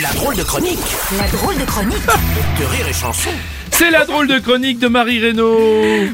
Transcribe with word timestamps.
La 0.00 0.12
drôle 0.12 0.36
de 0.36 0.44
chronique 0.44 0.78
La 1.18 1.26
drôle 1.28 1.56
de 1.58 1.64
chronique 1.64 2.06
de 2.06 2.64
Rire 2.64 2.86
et 2.88 2.92
Chanson. 2.92 3.30
C'est 3.70 3.90
la 3.90 4.04
drôle 4.04 4.26
de 4.26 4.38
chronique 4.40 4.78
de 4.80 4.88
Marie 4.88 5.20
Reynaud. 5.20 5.56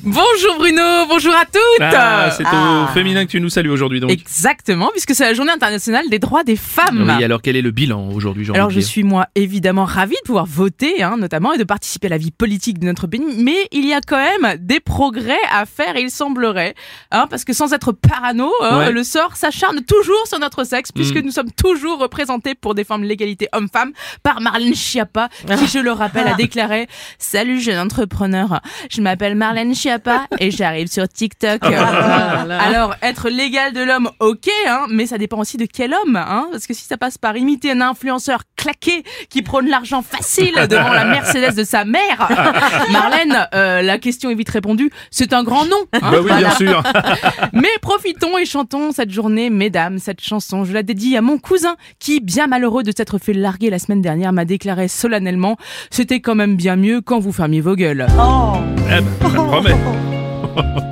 Bonjour 0.02 0.56
Bruno, 0.58 0.82
bonjour 1.08 1.34
à 1.34 1.44
toutes 1.46 1.62
Ah, 1.80 2.30
c'est 2.30 2.44
Ah. 2.46 2.84
au 2.90 2.92
féminin 2.92 3.24
que 3.24 3.30
tu 3.30 3.40
nous 3.40 3.48
salues 3.48 3.70
aujourd'hui 3.70 4.00
donc. 4.00 4.10
Exactement, 4.10 4.90
puisque 4.92 5.14
c'est 5.14 5.24
la 5.24 5.32
journée 5.34 5.50
internationale 5.52 6.08
des 6.10 6.18
droits 6.18 6.44
des 6.44 6.56
femmes. 6.56 7.04
Oui, 7.16 7.24
alors 7.24 7.40
quel 7.40 7.56
est 7.56 7.62
le 7.62 7.70
bilan 7.70 8.08
aujourd'hui, 8.12 8.46
Alors 8.54 8.68
je 8.70 8.80
suis 8.80 9.02
moi 9.02 9.28
évidemment 9.34 9.84
ravie 9.84 10.14
de 10.22 10.26
pouvoir 10.26 10.44
voter, 10.46 11.02
hein, 11.02 11.16
notamment, 11.18 11.52
et 11.54 11.58
de 11.58 11.64
participer 11.64 12.08
à 12.08 12.10
la 12.10 12.18
vie 12.18 12.30
politique 12.30 12.78
de 12.78 12.84
notre 12.86 13.06
pays, 13.06 13.22
mais 13.38 13.56
il 13.72 13.86
y 13.86 13.94
a 13.94 14.00
quand 14.06 14.18
même 14.18 14.56
des 14.58 14.80
progrès 14.80 15.38
à 15.50 15.64
faire, 15.64 15.96
il 15.96 16.10
semblerait, 16.10 16.74
hein, 17.12 17.26
parce 17.30 17.44
que 17.44 17.52
sans 17.54 17.72
être 17.72 17.92
parano, 17.92 18.52
hein, 18.62 18.78
Ouais. 18.78 18.92
le 18.92 19.04
sort 19.04 19.36
s'acharne 19.36 19.80
toujours 19.84 20.26
sur 20.26 20.38
notre 20.38 20.64
sexe, 20.64 20.92
puisque 20.92 21.16
Mm. 21.16 21.22
nous 21.26 21.30
sommes 21.32 21.50
toujours 21.52 21.98
représentés 21.98 22.54
pour 22.54 22.74
défendre 22.74 23.04
l'égalité 23.04 23.48
homme-femme 23.52 23.92
par 24.22 24.40
Marlène 24.42 24.74
Schiappa, 24.74 25.28
qui, 25.58 25.66
je 25.66 25.78
le 25.78 25.92
rappelle, 25.92 26.26
a 26.28 26.34
déclaré 26.34 26.88
«Salut 27.44 27.60
jeune 27.60 27.78
entrepreneur, 27.78 28.62
je 28.90 29.02
m'appelle 29.02 29.34
Marlène 29.34 29.74
Schiappa 29.74 30.28
et 30.38 30.50
j'arrive 30.50 30.86
sur 30.86 31.06
TikTok. 31.06 31.62
Alors, 31.62 32.94
être 33.02 33.28
l'égal 33.28 33.74
de 33.74 33.82
l'homme, 33.82 34.08
ok, 34.18 34.48
hein, 34.66 34.86
mais 34.88 35.04
ça 35.04 35.18
dépend 35.18 35.36
aussi 35.40 35.58
de 35.58 35.66
quel 35.66 35.92
homme, 35.92 36.16
hein, 36.16 36.48
parce 36.50 36.66
que 36.66 36.72
si 36.72 36.86
ça 36.86 36.96
passe 36.96 37.18
par 37.18 37.36
imiter 37.36 37.72
un 37.72 37.82
influenceur 37.82 38.44
claqué 38.64 39.04
qui 39.28 39.42
prône 39.42 39.68
l'argent 39.68 40.00
facile 40.02 40.54
devant 40.70 40.92
la 40.92 41.04
Mercedes 41.04 41.54
de 41.54 41.64
sa 41.64 41.84
mère, 41.84 42.28
Marlène, 42.92 43.46
euh, 43.54 43.82
la 43.82 43.98
question 43.98 44.30
est 44.30 44.34
vite 44.34 44.48
répondue, 44.48 44.90
c'est 45.10 45.32
un 45.34 45.42
grand 45.44 45.64
nom. 45.66 45.76
hein, 45.92 45.98
Bah 46.00 46.10
oui, 46.14 46.18
voilà. 46.28 46.36
bien 46.38 46.50
sûr. 46.56 46.82
Mais 47.52 47.68
profitons 47.82 48.38
et 48.38 48.46
chantons 48.46 48.92
cette 48.92 49.10
journée, 49.10 49.50
mesdames, 49.50 49.98
cette 49.98 50.22
chanson. 50.22 50.64
Je 50.64 50.72
la 50.72 50.82
dédie 50.82 51.16
à 51.16 51.20
mon 51.22 51.36
cousin 51.38 51.76
qui, 51.98 52.20
bien 52.20 52.46
malheureux 52.46 52.82
de 52.82 52.92
s'être 52.96 53.18
fait 53.18 53.34
larguer 53.34 53.68
la 53.70 53.78
semaine 53.78 54.00
dernière, 54.00 54.32
m'a 54.32 54.44
déclaré 54.46 54.88
solennellement 54.88 55.56
c'était 55.90 56.20
quand 56.20 56.34
même 56.34 56.56
bien 56.56 56.76
mieux 56.76 57.00
quand 57.00 57.18
vous 57.18 57.32
fermiez 57.32 57.60
vos 57.60 57.76
gueules. 57.76 58.06
Eh 58.08 59.00
ben, 59.00 59.04
je 59.22 59.34
promets. 59.36 59.74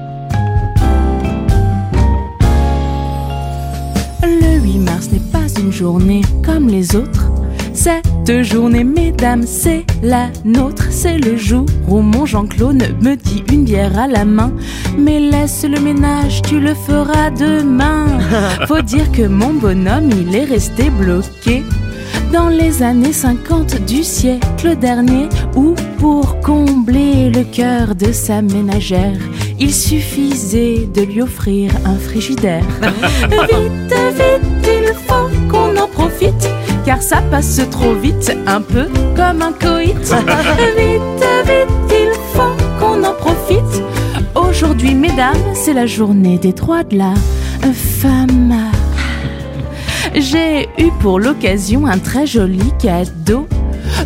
Le 4.23 4.61
8 4.61 4.79
mars 4.79 5.11
n'est 5.11 5.19
pas 5.31 5.47
une 5.61 5.73
journée 5.73 6.23
comme 6.45 6.69
les 6.69 6.95
autres. 6.97 7.22
Cette 7.75 8.43
journée, 8.43 8.85
mesdames, 8.85 9.45
c'est 9.47 9.85
la 10.03 10.29
nôtre. 10.45 10.89
C'est 10.91 11.19
le 11.19 11.37
jour 11.37 11.67
où 11.89 12.01
mon 12.01 12.27
Jean-Claude 12.27 12.97
me 13.01 13.15
dit 13.15 13.43
une 13.53 13.65
bière 13.65 13.99
à 13.99 14.07
la 14.07 14.25
main. 14.25 14.53
Mais 14.99 15.21
laisse 15.21 15.65
le 15.65 15.81
ménage, 15.81 16.43
tu 16.43 16.61
le 16.61 16.75
feras 16.75 17.31
demain. 17.31 18.07
Faut 18.69 18.83
dire 18.83 19.11
que 19.13 19.27
mon 19.27 19.55
bonhomme, 19.55 20.11
il 20.11 20.35
est 20.35 20.45
resté 20.45 20.91
bloqué. 20.91 21.63
Dans 22.33 22.49
les 22.49 22.83
années 22.83 23.13
50 23.13 23.85
du 23.85 24.03
siècle 24.03 24.77
dernier, 24.77 25.29
où 25.55 25.75
pour 25.99 26.41
combler 26.41 27.31
le 27.31 27.45
cœur 27.45 27.95
de 27.95 28.13
sa 28.13 28.43
ménagère, 28.43 29.19
il 29.59 29.73
suffisait 29.73 30.89
de 30.93 31.03
lui 31.03 31.23
offrir 31.23 31.71
un 31.85 31.97
frigidaire. 31.97 32.65
vite, 32.81 33.95
vite, 34.15 34.67
il 34.67 34.95
faut 35.07 35.29
qu'on 35.51 35.77
en 35.77 35.87
profite, 35.89 36.49
ça 37.03 37.21
passe 37.21 37.61
trop 37.71 37.95
vite, 37.95 38.33
un 38.47 38.61
peu 38.61 38.87
comme 39.17 39.43
un 39.43 39.53
coït. 39.53 39.97
vite, 40.77 41.25
vite, 41.45 41.91
il 41.91 42.13
faut 42.33 42.55
qu'on 42.79 43.03
en 43.03 43.15
profite. 43.15 43.83
Aujourd'hui, 44.37 44.95
mesdames, 44.95 45.37
c'est 45.53 45.73
la 45.75 45.87
journée 45.87 46.39
des 46.39 46.53
droits 46.53 46.85
de 46.85 46.97
la 46.99 47.15
femme. 47.73 48.55
J'ai 50.15 50.69
eu 50.79 50.91
pour 51.01 51.19
l'occasion 51.19 51.87
un 51.87 51.99
très 51.99 52.27
joli 52.27 52.73
cadeau. 52.79 53.49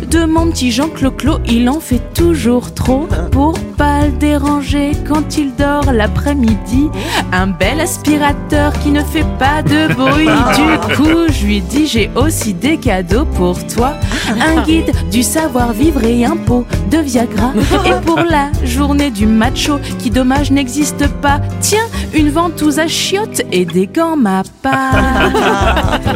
De 0.05 0.25
mon 0.25 0.51
petit 0.51 0.71
Jean 0.71 0.89
Clo-Clo, 0.89 1.39
il 1.47 1.69
en 1.69 1.79
fait 1.79 2.01
toujours 2.13 2.73
trop 2.73 3.07
pour 3.31 3.57
pas 3.77 4.05
le 4.05 4.11
déranger 4.11 4.91
quand 5.07 5.37
il 5.37 5.53
dort 5.55 5.91
l'après-midi. 5.91 6.89
Un 7.31 7.47
bel 7.47 7.81
aspirateur 7.81 8.73
qui 8.79 8.91
ne 8.91 9.01
fait 9.01 9.25
pas 9.39 9.61
de 9.63 9.93
bruit. 9.93 10.27
Du 10.55 10.95
coup, 10.95 11.27
je 11.29 11.45
lui 11.45 11.61
dis 11.61 11.87
j'ai 11.87 12.09
aussi 12.15 12.53
des 12.53 12.77
cadeaux 12.77 13.25
pour 13.25 13.65
toi. 13.67 13.95
Un 14.29 14.61
guide 14.63 14.91
du 15.11 15.23
savoir-vivre 15.23 16.03
et 16.03 16.25
un 16.25 16.37
pot 16.37 16.65
de 16.91 16.97
Viagra. 16.99 17.53
Et 17.85 18.05
pour 18.05 18.19
la 18.19 18.49
journée 18.63 19.11
du 19.11 19.25
macho 19.25 19.79
qui 19.99 20.09
dommage 20.09 20.51
n'existe 20.51 21.07
pas, 21.21 21.41
tiens, 21.59 21.85
une 22.13 22.29
ventouse 22.29 22.79
à 22.79 22.87
chiottes 22.87 23.41
et 23.51 23.65
des 23.65 23.87
gants 23.87 24.15
ma 24.15 24.43
part. 24.61 25.31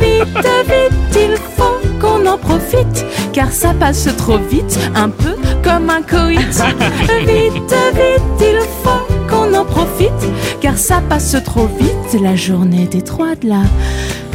Vite, 0.00 0.26
vite, 0.36 0.73
ça 3.54 3.72
passe 3.72 4.08
trop 4.18 4.38
vite, 4.38 4.78
un 4.96 5.08
peu 5.08 5.36
comme 5.62 5.88
un 5.88 6.02
coït. 6.02 6.40
Vite, 7.20 7.74
vite, 7.94 8.40
il 8.40 8.58
faut 8.82 9.06
qu'on 9.28 9.54
en 9.54 9.64
profite, 9.64 10.10
car 10.60 10.76
ça 10.76 11.00
passe 11.08 11.36
trop 11.44 11.68
vite, 11.78 12.20
la 12.20 12.34
journée 12.34 12.86
des 12.86 13.00
droits 13.00 13.36
de 13.36 13.48
la... 13.48 13.62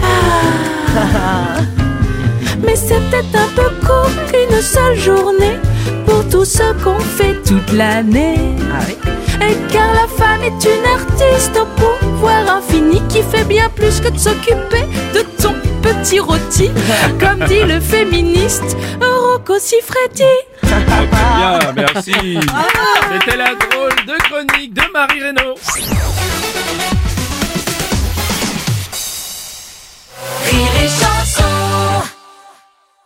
Ah. 0.02 1.58
Mais 2.66 2.76
c'est 2.76 3.00
peut-être 3.10 3.36
un 3.36 3.50
peu 3.56 3.86
court 3.86 4.10
qu'une 4.32 4.62
seule 4.62 4.98
journée 4.98 5.58
pour 6.06 6.28
tout 6.30 6.46
ce 6.46 6.72
qu'on 6.82 7.00
fait 7.00 7.36
toute 7.44 7.74
l'année. 7.74 8.56
Et 9.42 9.56
car 9.72 9.94
la 9.94 10.08
femme 10.08 10.42
est 10.44 10.66
une 10.66 10.86
artiste 10.86 11.60
au 11.60 11.66
pouvoir 11.80 12.58
infini 12.58 13.02
qui 13.10 13.22
fait 13.22 13.46
bien 13.46 13.70
plus 13.76 14.00
que 14.00 14.10
de 14.10 14.18
s'occuper 14.18 14.86
rôti, 16.18 16.72
comme 17.20 17.46
dit 17.48 17.64
le 17.66 17.80
féministe 17.80 18.76
Rocco 19.00 19.60
Siffredi. 19.60 20.24
Bien, 20.64 21.60
merci. 21.76 22.40
C'était 23.12 23.38
la 23.38 23.54
drôle 23.54 23.96
de 24.08 24.18
chronique 24.24 24.74
de 24.74 24.82
Marie 24.92 25.22
Reynaud. 25.22 25.56